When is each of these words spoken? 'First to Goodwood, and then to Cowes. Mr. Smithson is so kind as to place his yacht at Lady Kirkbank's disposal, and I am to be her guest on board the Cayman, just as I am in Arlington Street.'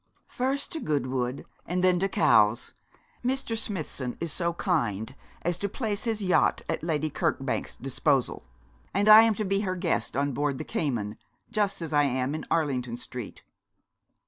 'First 0.25 0.71
to 0.71 0.79
Goodwood, 0.79 1.45
and 1.63 1.83
then 1.83 1.99
to 1.99 2.09
Cowes. 2.09 2.73
Mr. 3.23 3.55
Smithson 3.55 4.17
is 4.19 4.33
so 4.33 4.53
kind 4.53 5.13
as 5.43 5.57
to 5.57 5.69
place 5.69 6.05
his 6.05 6.23
yacht 6.23 6.63
at 6.67 6.81
Lady 6.81 7.11
Kirkbank's 7.11 7.75
disposal, 7.75 8.41
and 8.95 9.07
I 9.07 9.21
am 9.21 9.35
to 9.35 9.45
be 9.45 9.59
her 9.59 9.75
guest 9.75 10.17
on 10.17 10.31
board 10.31 10.57
the 10.57 10.63
Cayman, 10.63 11.17
just 11.51 11.83
as 11.83 11.93
I 11.93 12.01
am 12.05 12.33
in 12.33 12.45
Arlington 12.49 12.97
Street.' 12.97 13.43